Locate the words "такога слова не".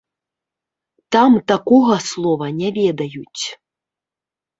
1.51-2.69